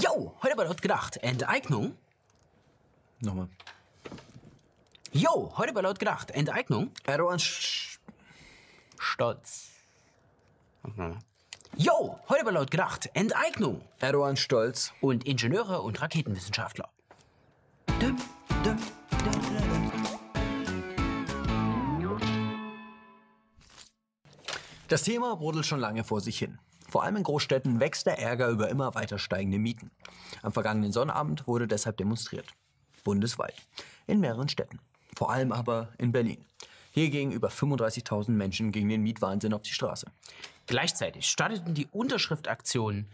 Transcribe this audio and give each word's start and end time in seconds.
Jo, 0.00 0.32
heute 0.42 0.56
war 0.56 0.64
laut 0.64 0.80
gedacht. 0.80 1.16
Enteignung? 1.16 1.96
Nochmal. 3.20 3.48
Jo, 5.12 5.52
heute 5.56 5.74
war 5.74 5.82
laut 5.82 5.98
gedacht. 5.98 6.30
Enteignung? 6.30 6.92
Erdogan 7.04 7.40
sch 7.40 7.98
Stolz. 9.00 9.70
Jo, 11.76 12.18
heute 12.28 12.44
war 12.44 12.52
laut 12.52 12.70
gedacht. 12.70 13.10
Enteignung. 13.14 13.80
Erdogan 13.98 14.36
stolz. 14.36 14.92
Und 15.00 15.26
Ingenieure 15.26 15.82
und 15.82 16.00
Raketenwissenschaftler. 16.00 16.88
Dum, 17.98 18.16
dum, 18.62 18.76
dum, 19.10 19.32
dum. 19.42 19.68
Das 24.88 25.02
Thema 25.02 25.36
brodelt 25.36 25.66
schon 25.66 25.80
lange 25.80 26.04
vor 26.04 26.20
sich 26.20 26.38
hin. 26.38 26.58
Vor 26.90 27.02
allem 27.02 27.16
in 27.16 27.22
Großstädten 27.22 27.80
wächst 27.80 28.06
der 28.06 28.18
Ärger 28.18 28.48
über 28.48 28.68
immer 28.68 28.94
weiter 28.94 29.18
steigende 29.18 29.58
Mieten. 29.58 29.90
Am 30.42 30.52
vergangenen 30.52 30.92
Sonnabend 30.92 31.46
wurde 31.46 31.68
deshalb 31.68 31.98
demonstriert. 31.98 32.46
Bundesweit. 33.04 33.54
In 34.06 34.20
mehreren 34.20 34.48
Städten. 34.48 34.80
Vor 35.16 35.30
allem 35.30 35.52
aber 35.52 35.92
in 35.98 36.12
Berlin. 36.12 36.44
Hier 36.92 37.10
gingen 37.10 37.32
über 37.32 37.48
35.000 37.48 38.30
Menschen 38.30 38.72
gegen 38.72 38.88
den 38.88 39.02
Mietwahnsinn 39.02 39.52
auf 39.52 39.62
die 39.62 39.72
Straße. 39.72 40.10
Gleichzeitig 40.66 41.28
starteten 41.28 41.74
die 41.74 41.88
Unterschriftaktionen 41.92 43.08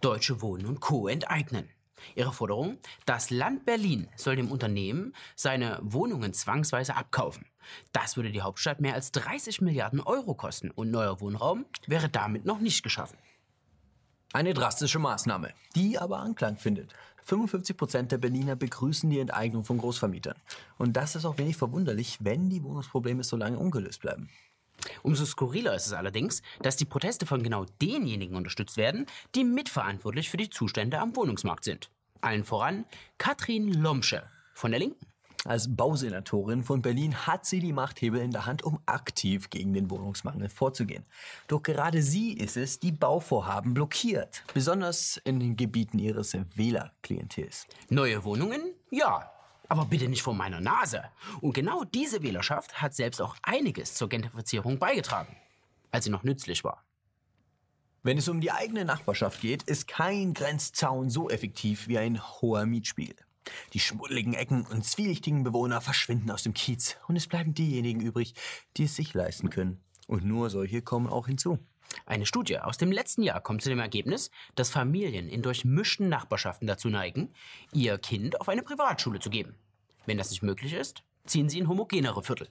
Deutsche 0.00 0.42
Wohnen 0.42 0.66
und 0.66 0.80
Co. 0.80 1.08
enteignen. 1.08 1.68
Ihre 2.14 2.32
Forderung? 2.32 2.78
Das 3.06 3.30
Land 3.30 3.66
Berlin 3.66 4.08
soll 4.16 4.36
dem 4.36 4.50
Unternehmen 4.50 5.14
seine 5.36 5.78
Wohnungen 5.82 6.32
zwangsweise 6.32 6.96
abkaufen. 6.96 7.46
Das 7.92 8.16
würde 8.16 8.30
die 8.30 8.42
Hauptstadt 8.42 8.80
mehr 8.80 8.94
als 8.94 9.12
30 9.12 9.60
Milliarden 9.60 10.00
Euro 10.00 10.34
kosten 10.34 10.70
und 10.70 10.90
neuer 10.90 11.20
Wohnraum 11.20 11.66
wäre 11.86 12.08
damit 12.08 12.44
noch 12.44 12.58
nicht 12.58 12.82
geschaffen. 12.82 13.18
Eine 14.32 14.54
drastische 14.54 15.00
Maßnahme, 15.00 15.52
die 15.74 15.98
aber 15.98 16.20
Anklang 16.20 16.56
findet. 16.56 16.94
55 17.24 17.76
Prozent 17.76 18.12
der 18.12 18.18
Berliner 18.18 18.54
begrüßen 18.54 19.10
die 19.10 19.18
Enteignung 19.18 19.64
von 19.64 19.78
Großvermietern. 19.78 20.36
Und 20.78 20.92
das 20.92 21.16
ist 21.16 21.24
auch 21.24 21.36
wenig 21.38 21.56
verwunderlich, 21.56 22.18
wenn 22.20 22.48
die 22.48 22.62
Wohnungsprobleme 22.62 23.24
so 23.24 23.36
lange 23.36 23.58
ungelöst 23.58 24.00
bleiben. 24.00 24.28
Umso 25.02 25.24
skurriler 25.24 25.74
ist 25.74 25.88
es 25.88 25.92
allerdings, 25.92 26.42
dass 26.62 26.76
die 26.76 26.84
Proteste 26.84 27.26
von 27.26 27.42
genau 27.42 27.66
denjenigen 27.82 28.36
unterstützt 28.36 28.76
werden, 28.76 29.06
die 29.34 29.42
mitverantwortlich 29.42 30.30
für 30.30 30.36
die 30.36 30.48
Zustände 30.48 31.00
am 31.00 31.16
Wohnungsmarkt 31.16 31.64
sind. 31.64 31.90
Allen 32.20 32.44
voran 32.44 32.84
Katrin 33.18 33.72
Lomsche 33.72 34.22
von 34.54 34.70
der 34.70 34.78
Linken. 34.78 35.09
Als 35.46 35.74
Bausenatorin 35.74 36.64
von 36.64 36.82
Berlin 36.82 37.26
hat 37.26 37.46
sie 37.46 37.60
die 37.60 37.72
Machthebel 37.72 38.20
in 38.20 38.30
der 38.30 38.44
Hand, 38.44 38.62
um 38.62 38.78
aktiv 38.84 39.48
gegen 39.48 39.72
den 39.72 39.90
Wohnungsmangel 39.90 40.50
vorzugehen. 40.50 41.06
Doch 41.48 41.62
gerade 41.62 42.02
sie 42.02 42.34
ist 42.34 42.58
es, 42.58 42.78
die 42.78 42.92
Bauvorhaben 42.92 43.72
blockiert. 43.72 44.42
Besonders 44.52 45.16
in 45.24 45.40
den 45.40 45.56
Gebieten 45.56 45.98
ihres 45.98 46.36
Wählerklientels. 46.54 47.66
Neue 47.88 48.22
Wohnungen? 48.24 48.74
Ja. 48.90 49.32
Aber 49.68 49.86
bitte 49.86 50.08
nicht 50.08 50.22
vor 50.22 50.34
meiner 50.34 50.60
Nase. 50.60 51.04
Und 51.40 51.54
genau 51.54 51.84
diese 51.84 52.22
Wählerschaft 52.22 52.82
hat 52.82 52.94
selbst 52.94 53.22
auch 53.22 53.36
einiges 53.42 53.94
zur 53.94 54.10
Gentrifizierung 54.10 54.78
beigetragen, 54.78 55.36
als 55.90 56.04
sie 56.04 56.10
noch 56.10 56.24
nützlich 56.24 56.64
war. 56.64 56.84
Wenn 58.02 58.18
es 58.18 58.28
um 58.28 58.40
die 58.40 58.50
eigene 58.50 58.84
Nachbarschaft 58.84 59.40
geht, 59.40 59.62
ist 59.62 59.86
kein 59.86 60.34
Grenzzaun 60.34 61.08
so 61.08 61.30
effektiv 61.30 61.88
wie 61.88 61.98
ein 61.98 62.20
hoher 62.40 62.66
Mietspiegel. 62.66 63.16
Die 63.72 63.80
schmuddeligen 63.80 64.34
Ecken 64.34 64.66
und 64.66 64.84
zwielichtigen 64.84 65.42
Bewohner 65.42 65.80
verschwinden 65.80 66.30
aus 66.30 66.42
dem 66.42 66.54
Kiez 66.54 66.96
und 67.08 67.16
es 67.16 67.26
bleiben 67.26 67.54
diejenigen 67.54 68.00
übrig, 68.00 68.34
die 68.76 68.84
es 68.84 68.96
sich 68.96 69.14
leisten 69.14 69.50
können. 69.50 69.80
Und 70.06 70.24
nur 70.24 70.50
solche 70.50 70.82
kommen 70.82 71.08
auch 71.08 71.26
hinzu. 71.26 71.58
Eine 72.06 72.26
Studie 72.26 72.58
aus 72.58 72.78
dem 72.78 72.92
letzten 72.92 73.22
Jahr 73.22 73.40
kommt 73.40 73.62
zu 73.62 73.68
dem 73.68 73.78
Ergebnis, 73.78 74.30
dass 74.54 74.70
Familien 74.70 75.28
in 75.28 75.42
durchmischten 75.42 76.08
Nachbarschaften 76.08 76.66
dazu 76.66 76.88
neigen, 76.88 77.32
ihr 77.72 77.98
Kind 77.98 78.40
auf 78.40 78.48
eine 78.48 78.62
Privatschule 78.62 79.20
zu 79.20 79.30
geben. 79.30 79.54
Wenn 80.06 80.18
das 80.18 80.30
nicht 80.30 80.42
möglich 80.42 80.72
ist, 80.72 81.02
ziehen 81.26 81.48
sie 81.48 81.58
in 81.58 81.68
homogenere 81.68 82.22
Viertel. 82.22 82.48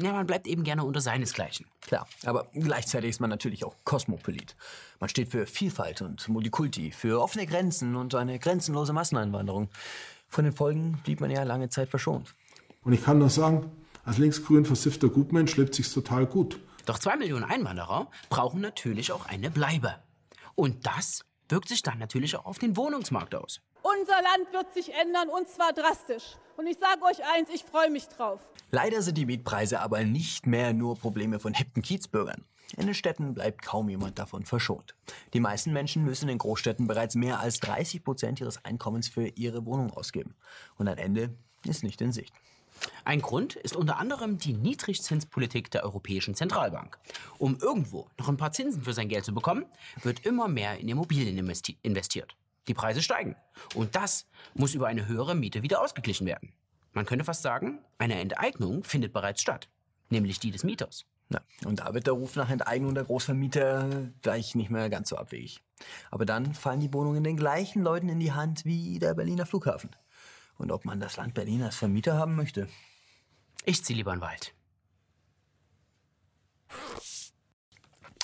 Ja, 0.00 0.12
man 0.12 0.28
bleibt 0.28 0.46
eben 0.46 0.62
gerne 0.62 0.84
unter 0.84 1.00
seinesgleichen. 1.00 1.66
Klar, 1.80 2.06
aber 2.24 2.46
gleichzeitig 2.54 3.10
ist 3.10 3.20
man 3.20 3.30
natürlich 3.30 3.64
auch 3.64 3.74
Kosmopolit. 3.82 4.54
Man 5.00 5.08
steht 5.08 5.28
für 5.28 5.44
Vielfalt 5.44 6.02
und 6.02 6.28
Multikulti, 6.28 6.92
für 6.92 7.20
offene 7.20 7.46
Grenzen 7.46 7.96
und 7.96 8.14
eine 8.14 8.38
grenzenlose 8.38 8.92
Masseneinwanderung. 8.92 9.68
Von 10.28 10.44
den 10.44 10.52
Folgen 10.52 11.00
blieb 11.02 11.20
man 11.20 11.32
ja 11.32 11.42
lange 11.42 11.68
Zeit 11.68 11.88
verschont. 11.88 12.32
Und 12.84 12.92
ich 12.92 13.02
kann 13.02 13.18
nur 13.18 13.28
sagen, 13.28 13.72
als 14.04 14.18
linksgrün 14.18 14.64
versiffter 14.64 15.08
Gutmensch 15.08 15.56
lebt 15.56 15.74
sich's 15.74 15.92
total 15.92 16.26
gut. 16.26 16.60
Doch 16.86 17.00
zwei 17.00 17.16
Millionen 17.16 17.44
Einwanderer 17.44 18.08
brauchen 18.30 18.60
natürlich 18.60 19.10
auch 19.10 19.26
eine 19.26 19.50
Bleibe. 19.50 19.96
Und 20.54 20.86
das 20.86 21.24
wirkt 21.48 21.68
sich 21.68 21.82
dann 21.82 21.98
natürlich 21.98 22.36
auch 22.36 22.44
auf 22.44 22.58
den 22.58 22.76
Wohnungsmarkt 22.76 23.34
aus. 23.34 23.60
Unser 23.82 24.20
Land 24.22 24.52
wird 24.52 24.72
sich 24.74 24.92
ändern 24.94 25.28
und 25.28 25.48
zwar 25.48 25.72
drastisch. 25.72 26.36
Und 26.56 26.66
ich 26.66 26.78
sage 26.78 27.02
euch 27.04 27.24
eins, 27.34 27.48
ich 27.54 27.64
freue 27.64 27.90
mich 27.90 28.08
drauf. 28.08 28.40
Leider 28.70 29.02
sind 29.02 29.16
die 29.16 29.26
Mietpreise 29.26 29.80
aber 29.80 30.04
nicht 30.04 30.46
mehr 30.46 30.72
nur 30.72 30.96
Probleme 30.96 31.38
von 31.38 31.54
hippen 31.54 31.82
Kiezbürgern. 31.82 32.44
In 32.76 32.86
den 32.86 32.94
Städten 32.94 33.32
bleibt 33.32 33.62
kaum 33.62 33.88
jemand 33.88 34.18
davon 34.18 34.44
verschont. 34.44 34.94
Die 35.32 35.40
meisten 35.40 35.72
Menschen 35.72 36.04
müssen 36.04 36.28
in 36.28 36.36
Großstädten 36.36 36.86
bereits 36.86 37.14
mehr 37.14 37.40
als 37.40 37.60
30 37.60 38.04
Prozent 38.04 38.40
ihres 38.40 38.62
Einkommens 38.64 39.08
für 39.08 39.26
ihre 39.28 39.64
Wohnung 39.64 39.90
ausgeben. 39.90 40.34
Und 40.76 40.88
ein 40.88 40.98
Ende 40.98 41.34
ist 41.64 41.82
nicht 41.82 42.00
in 42.00 42.12
Sicht. 42.12 42.34
Ein 43.04 43.22
Grund 43.22 43.56
ist 43.56 43.76
unter 43.76 43.98
anderem 43.98 44.38
die 44.38 44.52
Niedrigzinspolitik 44.52 45.70
der 45.70 45.84
Europäischen 45.84 46.34
Zentralbank. 46.34 46.98
Um 47.38 47.58
irgendwo 47.60 48.06
noch 48.18 48.28
ein 48.28 48.36
paar 48.36 48.52
Zinsen 48.52 48.82
für 48.82 48.92
sein 48.92 49.08
Geld 49.08 49.24
zu 49.24 49.34
bekommen, 49.34 49.64
wird 50.02 50.26
immer 50.26 50.48
mehr 50.48 50.78
in 50.78 50.88
Immobilien 50.88 51.38
investi 51.38 51.76
investiert. 51.82 52.36
Die 52.68 52.74
Preise 52.74 53.02
steigen. 53.02 53.36
Und 53.74 53.96
das 53.96 54.26
muss 54.54 54.74
über 54.74 54.88
eine 54.88 55.06
höhere 55.06 55.34
Miete 55.34 55.62
wieder 55.62 55.80
ausgeglichen 55.80 56.26
werden. 56.26 56.52
Man 56.92 57.06
könnte 57.06 57.24
fast 57.24 57.42
sagen, 57.42 57.80
eine 57.98 58.20
Enteignung 58.20 58.84
findet 58.84 59.12
bereits 59.12 59.40
statt, 59.40 59.68
nämlich 60.10 60.38
die 60.40 60.50
des 60.50 60.64
Mieters. 60.64 61.04
Na, 61.30 61.40
und 61.64 61.80
da 61.80 61.92
wird 61.92 62.06
der 62.06 62.14
Ruf 62.14 62.36
nach 62.36 62.48
Enteignung 62.48 62.94
der 62.94 63.04
Großvermieter 63.04 64.08
gleich 64.22 64.54
nicht 64.54 64.70
mehr 64.70 64.88
ganz 64.88 65.10
so 65.10 65.16
abwegig. 65.16 65.62
Aber 66.10 66.24
dann 66.24 66.54
fallen 66.54 66.80
die 66.80 66.92
Wohnungen 66.92 67.22
den 67.22 67.36
gleichen 67.36 67.82
Leuten 67.82 68.08
in 68.08 68.18
die 68.18 68.32
Hand 68.32 68.64
wie 68.64 68.98
der 68.98 69.14
Berliner 69.14 69.44
Flughafen. 69.44 69.90
Und 70.58 70.72
ob 70.72 70.84
man 70.84 71.00
das 71.00 71.16
Land 71.16 71.34
Berlin 71.34 71.62
als 71.62 71.76
Vermieter 71.76 72.14
haben 72.18 72.36
möchte? 72.36 72.68
Ich 73.64 73.84
ziehe 73.84 73.96
lieber 73.96 74.12
in 74.12 74.18
den 74.18 74.24
Wald. 74.24 74.54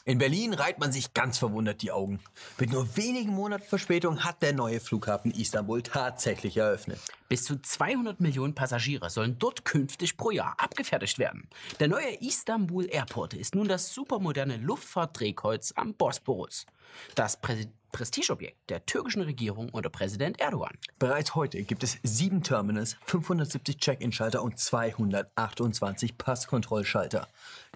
In 0.06 0.18
Berlin 0.18 0.52
reiht 0.52 0.78
man 0.78 0.92
sich 0.92 1.14
ganz 1.14 1.38
verwundert 1.38 1.80
die 1.80 1.90
Augen. 1.90 2.20
Mit 2.58 2.70
nur 2.70 2.94
wenigen 2.94 3.32
Monaten 3.32 3.64
Verspätung 3.64 4.22
hat 4.22 4.42
der 4.42 4.52
neue 4.52 4.78
Flughafen 4.78 5.30
Istanbul 5.30 5.80
tatsächlich 5.82 6.58
eröffnet. 6.58 7.00
Bis 7.30 7.44
zu 7.44 7.58
200 7.58 8.20
Millionen 8.20 8.54
Passagiere 8.54 9.08
sollen 9.08 9.38
dort 9.38 9.64
künftig 9.64 10.18
pro 10.18 10.30
Jahr 10.30 10.56
abgefertigt 10.58 11.18
werden. 11.18 11.48
Der 11.80 11.88
neue 11.88 12.20
Istanbul 12.20 12.86
Airport 12.90 13.32
ist 13.32 13.54
nun 13.54 13.66
das 13.66 13.94
supermoderne 13.94 14.58
Luftfahrtdrehkreuz 14.58 15.72
am 15.74 15.94
Bosporus. 15.94 16.66
Das 17.14 17.40
Prä 17.40 17.66
Prestigeobjekt 17.94 18.70
der 18.70 18.84
türkischen 18.86 19.22
Regierung 19.22 19.68
unter 19.68 19.88
Präsident 19.88 20.40
Erdogan. 20.40 20.76
Bereits 20.98 21.36
heute 21.36 21.62
gibt 21.62 21.84
es 21.84 21.98
sieben 22.02 22.42
Terminals, 22.42 22.96
570 23.06 23.76
Check-in-Schalter 23.76 24.42
und 24.42 24.58
228 24.58 26.18
Passkontrollschalter. 26.18 27.28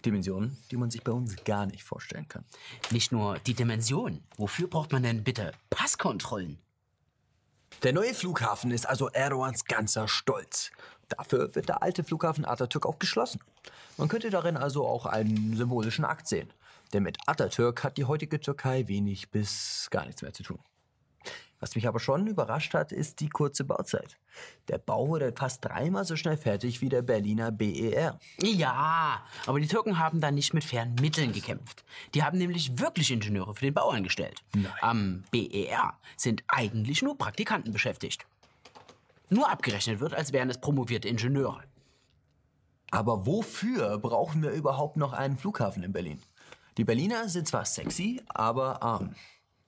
Dimensionen, 0.04 0.56
die 0.70 0.76
man 0.76 0.90
sich 0.90 1.02
bei 1.02 1.12
uns 1.12 1.36
gar 1.44 1.66
nicht 1.66 1.82
vorstellen 1.82 2.28
kann. 2.28 2.44
Nicht 2.90 3.12
nur 3.12 3.38
die 3.40 3.54
Dimension. 3.54 4.22
Wofür 4.36 4.68
braucht 4.68 4.92
man 4.92 5.02
denn 5.02 5.24
bitte 5.24 5.52
Passkontrollen? 5.70 6.58
Der 7.82 7.92
neue 7.92 8.14
Flughafen 8.14 8.70
ist 8.70 8.88
also 8.88 9.08
Erdogans 9.08 9.64
ganzer 9.64 10.08
Stolz. 10.08 10.70
Dafür 11.08 11.54
wird 11.54 11.68
der 11.68 11.82
alte 11.82 12.04
Flughafen 12.04 12.44
Atatürk 12.44 12.86
auch 12.86 12.98
geschlossen. 12.98 13.40
Man 13.96 14.08
könnte 14.08 14.30
darin 14.30 14.56
also 14.56 14.86
auch 14.86 15.06
einen 15.06 15.56
symbolischen 15.56 16.04
Akt 16.04 16.26
sehen. 16.26 16.52
Denn 16.92 17.02
mit 17.02 17.18
Atatürk 17.26 17.84
hat 17.84 17.98
die 17.98 18.04
heutige 18.04 18.40
Türkei 18.40 18.88
wenig 18.88 19.30
bis 19.30 19.88
gar 19.90 20.06
nichts 20.06 20.22
mehr 20.22 20.32
zu 20.32 20.42
tun. 20.42 20.58
Was 21.60 21.74
mich 21.74 21.88
aber 21.88 21.98
schon 21.98 22.26
überrascht 22.26 22.74
hat, 22.74 22.92
ist 22.92 23.20
die 23.20 23.28
kurze 23.28 23.64
Bauzeit. 23.64 24.16
Der 24.68 24.78
Bau 24.78 25.08
wurde 25.08 25.32
fast 25.36 25.64
dreimal 25.64 26.04
so 26.04 26.14
schnell 26.14 26.36
fertig 26.36 26.80
wie 26.80 26.88
der 26.88 27.02
Berliner 27.02 27.50
BER. 27.50 28.18
Ja, 28.40 29.24
aber 29.46 29.58
die 29.58 29.66
Türken 29.66 29.98
haben 29.98 30.20
da 30.20 30.30
nicht 30.30 30.54
mit 30.54 30.62
fairen 30.62 30.94
Mitteln 31.00 31.32
gekämpft. 31.32 31.84
Die 32.14 32.22
haben 32.22 32.38
nämlich 32.38 32.78
wirklich 32.78 33.10
Ingenieure 33.10 33.54
für 33.54 33.64
den 33.64 33.74
Bau 33.74 33.90
eingestellt. 33.90 34.42
Nein. 34.54 34.72
Am 34.80 35.24
BER 35.32 35.94
sind 36.16 36.44
eigentlich 36.46 37.02
nur 37.02 37.18
Praktikanten 37.18 37.72
beschäftigt. 37.72 38.26
Nur 39.28 39.50
abgerechnet 39.50 40.00
wird, 40.00 40.14
als 40.14 40.32
wären 40.32 40.50
es 40.50 40.60
promovierte 40.60 41.08
Ingenieure. 41.08 41.64
Aber 42.90 43.26
wofür 43.26 43.98
brauchen 43.98 44.42
wir 44.42 44.50
überhaupt 44.50 44.96
noch 44.96 45.12
einen 45.12 45.36
Flughafen 45.36 45.82
in 45.82 45.92
Berlin? 45.92 46.22
Die 46.78 46.84
Berliner 46.84 47.28
sind 47.28 47.48
zwar 47.48 47.64
sexy, 47.64 48.22
aber 48.28 48.82
arm. 48.82 49.14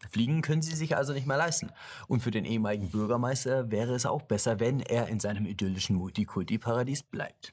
Fliegen 0.08 0.42
können 0.42 0.62
sie 0.62 0.74
sich 0.74 0.96
also 0.96 1.12
nicht 1.12 1.26
mehr 1.26 1.36
leisten. 1.36 1.70
Und 2.08 2.20
für 2.22 2.30
den 2.30 2.44
ehemaligen 2.44 2.90
Bürgermeister 2.90 3.70
wäre 3.70 3.94
es 3.94 4.06
auch 4.06 4.22
besser, 4.22 4.58
wenn 4.60 4.80
er 4.80 5.08
in 5.08 5.20
seinem 5.20 5.46
idyllischen 5.46 5.96
Multikulti-Paradies 5.96 7.02
bleibt. 7.02 7.52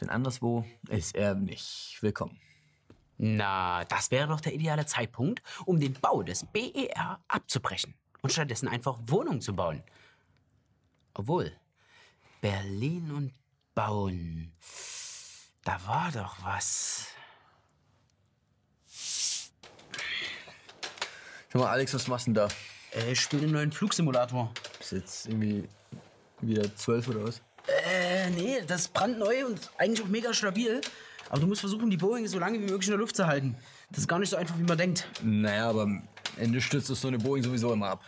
Denn 0.00 0.10
anderswo 0.10 0.64
ist 0.88 1.14
er 1.14 1.34
nicht 1.34 1.98
willkommen. 2.00 2.38
Na, 3.18 3.84
das 3.84 4.10
wäre 4.10 4.28
doch 4.28 4.40
der 4.40 4.52
ideale 4.52 4.84
Zeitpunkt, 4.84 5.42
um 5.64 5.80
den 5.80 5.94
Bau 5.94 6.22
des 6.22 6.44
BER 6.44 7.20
abzubrechen 7.28 7.94
und 8.20 8.32
stattdessen 8.32 8.68
einfach 8.68 8.98
Wohnungen 9.06 9.40
zu 9.40 9.54
bauen. 9.56 9.82
Obwohl, 11.14 11.52
Berlin 12.42 13.10
und 13.10 13.32
Bauen, 13.74 14.52
da 15.64 15.80
war 15.86 16.12
doch 16.12 16.36
was. 16.42 17.08
Sag 21.52 21.62
mal, 21.62 21.70
Alex, 21.70 21.94
was 21.94 22.08
machst 22.08 22.26
du 22.26 22.32
denn 22.32 22.34
da? 22.34 22.48
Äh, 22.92 23.12
ich 23.12 23.20
spiele 23.20 23.42
den 23.42 23.52
neuen 23.52 23.72
Flugsimulator. 23.72 24.52
Bist 24.78 24.92
jetzt 24.92 25.26
irgendwie 25.26 25.68
wieder 26.40 26.74
zwölf 26.76 27.08
oder 27.08 27.24
was? 27.24 27.40
Äh, 27.66 28.30
nee, 28.30 28.62
das 28.66 28.82
ist 28.82 28.92
brandneu 28.92 29.46
und 29.46 29.70
eigentlich 29.78 30.02
auch 30.02 30.08
mega 30.08 30.34
stabil. 30.34 30.80
Aber 31.28 31.40
du 31.40 31.46
musst 31.46 31.60
versuchen, 31.60 31.90
die 31.90 31.96
Boeing 31.96 32.26
so 32.26 32.38
lange 32.38 32.58
wie 32.58 32.64
möglich 32.64 32.88
in 32.88 32.92
der 32.92 32.98
Luft 32.98 33.16
zu 33.16 33.26
halten. 33.26 33.56
Das 33.90 33.98
ist 33.98 34.08
gar 34.08 34.18
nicht 34.18 34.30
so 34.30 34.36
einfach, 34.36 34.58
wie 34.58 34.64
man 34.64 34.78
denkt. 34.78 35.08
Naja, 35.22 35.70
aber 35.70 35.82
am 35.82 36.08
Ende 36.36 36.60
stürzt 36.60 36.90
das 36.90 37.00
so 37.00 37.08
eine 37.08 37.18
Boeing 37.18 37.42
sowieso 37.42 37.72
immer 37.72 37.90
ab. 37.90 38.04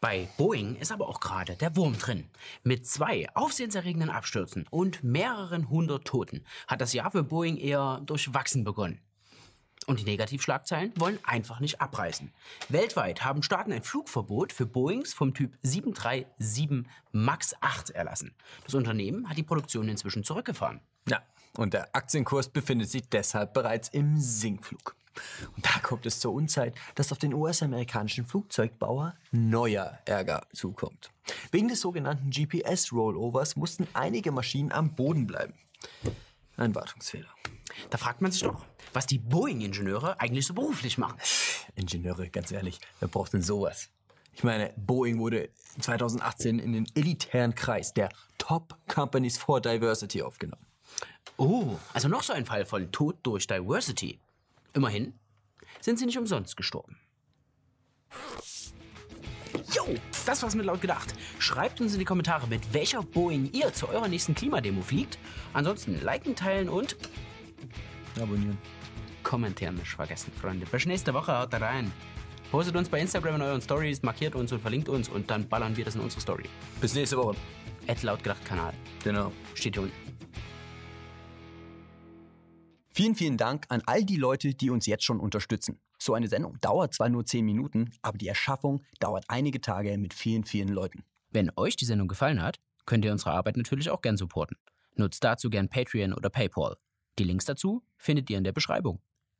Bei 0.00 0.28
Boeing 0.36 0.76
ist 0.76 0.92
aber 0.92 1.08
auch 1.08 1.20
gerade 1.20 1.56
der 1.56 1.74
Wurm 1.74 1.98
drin. 1.98 2.28
Mit 2.62 2.86
zwei 2.86 3.26
aufsehenserregenden 3.34 4.10
Abstürzen 4.10 4.66
und 4.70 5.02
mehreren 5.02 5.68
hundert 5.68 6.06
Toten 6.06 6.44
hat 6.66 6.80
das 6.80 6.92
Jahr 6.92 7.10
für 7.10 7.22
Boeing 7.22 7.56
eher 7.56 8.02
durchwachsen 8.04 8.64
begonnen. 8.64 9.00
Und 9.86 10.00
die 10.00 10.04
Negativschlagzeilen 10.04 10.92
wollen 10.96 11.18
einfach 11.22 11.60
nicht 11.60 11.80
abreißen. 11.80 12.32
Weltweit 12.68 13.24
haben 13.24 13.42
Staaten 13.42 13.72
ein 13.72 13.84
Flugverbot 13.84 14.52
für 14.52 14.66
Boeings 14.66 15.14
vom 15.14 15.32
Typ 15.32 15.56
737 15.62 16.86
MAX 17.12 17.54
8 17.60 17.90
erlassen. 17.90 18.34
Das 18.64 18.74
Unternehmen 18.74 19.28
hat 19.28 19.36
die 19.36 19.44
Produktion 19.44 19.88
inzwischen 19.88 20.24
zurückgefahren. 20.24 20.80
Ja, 21.08 21.22
und 21.56 21.72
der 21.72 21.94
Aktienkurs 21.94 22.48
befindet 22.48 22.90
sich 22.90 23.08
deshalb 23.08 23.54
bereits 23.54 23.88
im 23.88 24.18
Sinkflug. 24.18 24.96
Und 25.54 25.64
da 25.64 25.78
kommt 25.80 26.04
es 26.04 26.20
zur 26.20 26.32
Unzeit, 26.32 26.74
dass 26.94 27.12
auf 27.12 27.18
den 27.18 27.32
US-amerikanischen 27.32 28.26
Flugzeugbauer 28.26 29.14
neuer 29.30 29.98
Ärger 30.04 30.46
zukommt. 30.52 31.10
Wegen 31.52 31.68
des 31.68 31.80
sogenannten 31.80 32.30
GPS-Rollovers 32.30 33.56
mussten 33.56 33.86
einige 33.94 34.32
Maschinen 34.32 34.72
am 34.72 34.94
Boden 34.94 35.26
bleiben. 35.26 35.54
Ein 36.56 36.74
Wartungsfehler. 36.74 37.28
Da 37.90 37.98
fragt 37.98 38.20
man 38.20 38.32
sich 38.32 38.42
doch, 38.42 38.64
was 38.92 39.06
die 39.06 39.18
Boeing-Ingenieure 39.18 40.20
eigentlich 40.20 40.46
so 40.46 40.54
beruflich 40.54 40.98
machen. 40.98 41.18
Ingenieure, 41.74 42.28
ganz 42.28 42.50
ehrlich, 42.50 42.80
wer 43.00 43.08
braucht 43.08 43.32
denn 43.32 43.42
sowas? 43.42 43.90
Ich 44.32 44.44
meine, 44.44 44.72
Boeing 44.76 45.18
wurde 45.18 45.48
2018 45.80 46.58
in 46.58 46.72
den 46.72 46.86
elitären 46.94 47.54
Kreis 47.54 47.94
der 47.94 48.10
Top 48.38 48.76
Companies 48.86 49.38
for 49.38 49.60
Diversity 49.60 50.22
aufgenommen. 50.22 50.66
Oh, 51.38 51.76
also 51.92 52.08
noch 52.08 52.22
so 52.22 52.32
ein 52.32 52.46
Fall 52.46 52.66
von 52.66 52.90
Tod 52.92 53.16
durch 53.22 53.46
Diversity. 53.46 54.20
Immerhin 54.74 55.14
sind 55.80 55.98
sie 55.98 56.06
nicht 56.06 56.18
umsonst 56.18 56.56
gestorben. 56.56 56.98
Jo, 59.72 59.86
das 60.26 60.42
war's 60.42 60.54
mit 60.54 60.66
laut 60.66 60.80
gedacht. 60.80 61.14
Schreibt 61.38 61.80
uns 61.80 61.94
in 61.94 61.98
die 61.98 62.04
Kommentare, 62.04 62.46
mit 62.46 62.74
welcher 62.74 63.02
Boeing 63.02 63.50
ihr 63.52 63.72
zu 63.72 63.88
eurer 63.88 64.08
nächsten 64.08 64.34
Klimademo 64.34 64.82
fliegt. 64.82 65.18
Ansonsten 65.52 66.00
liken, 66.02 66.36
teilen 66.36 66.68
und 66.68 66.96
Abonnieren. 68.20 68.58
kommentieren 69.22 69.74
nicht 69.74 69.90
vergessen, 69.90 70.32
Freunde. 70.40 70.66
Bis 70.66 70.86
nächste 70.86 71.12
Woche, 71.12 71.36
haut 71.38 71.52
da 71.52 71.58
rein. 71.58 71.92
Postet 72.50 72.76
uns 72.76 72.88
bei 72.88 73.00
Instagram 73.00 73.36
in 73.36 73.42
euren 73.42 73.60
Stories, 73.60 74.02
markiert 74.02 74.34
uns 74.34 74.52
und 74.52 74.60
verlinkt 74.60 74.88
uns 74.88 75.08
und 75.08 75.28
dann 75.30 75.48
ballern 75.48 75.76
wir 75.76 75.84
das 75.84 75.96
in 75.96 76.00
unsere 76.00 76.20
Story. 76.20 76.44
Bis 76.80 76.94
nächste 76.94 77.16
Woche. 77.16 77.36
Ad 77.88 78.06
lautgedacht 78.06 78.44
Kanal. 78.44 78.72
Genau. 79.02 79.32
Steht 79.54 79.74
hier 79.74 79.82
unten. 79.82 80.16
Vielen, 82.90 83.14
vielen 83.14 83.36
Dank 83.36 83.66
an 83.68 83.82
all 83.84 84.04
die 84.04 84.16
Leute, 84.16 84.54
die 84.54 84.70
uns 84.70 84.86
jetzt 84.86 85.04
schon 85.04 85.20
unterstützen. 85.20 85.80
So 85.98 86.14
eine 86.14 86.28
Sendung 86.28 86.58
dauert 86.60 86.94
zwar 86.94 87.08
nur 87.08 87.26
10 87.26 87.44
Minuten, 87.44 87.90
aber 88.00 88.16
die 88.16 88.28
Erschaffung 88.28 88.82
dauert 89.00 89.24
einige 89.28 89.60
Tage 89.60 89.98
mit 89.98 90.14
vielen, 90.14 90.44
vielen 90.44 90.68
Leuten. 90.68 91.04
Wenn 91.30 91.50
euch 91.56 91.76
die 91.76 91.84
Sendung 91.84 92.08
gefallen 92.08 92.40
hat, 92.40 92.58
könnt 92.86 93.04
ihr 93.04 93.12
unsere 93.12 93.32
Arbeit 93.32 93.56
natürlich 93.56 93.90
auch 93.90 94.00
gern 94.00 94.16
supporten. 94.16 94.56
Nutzt 94.94 95.22
dazu 95.22 95.50
gern 95.50 95.68
Patreon 95.68 96.14
oder 96.14 96.30
PayPal. 96.30 96.76
Die 97.18 97.24
Links 97.24 97.44
dazu 97.44 97.82
findet 97.96 98.28
ihr 98.30 98.38
in 98.38 98.44
der 98.44 98.52
Beschreibung. 98.52 99.00